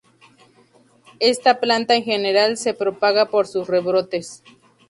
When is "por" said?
3.29-3.45